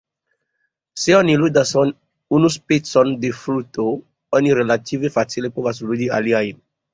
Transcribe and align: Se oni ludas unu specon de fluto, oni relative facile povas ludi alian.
Se 1.01 1.13
oni 1.17 1.35
ludas 1.41 1.73
unu 2.37 2.49
specon 2.55 3.13
de 3.27 3.31
fluto, 3.43 3.85
oni 4.41 4.57
relative 4.61 5.13
facile 5.19 5.53
povas 5.61 5.85
ludi 5.93 6.11
alian. 6.21 6.61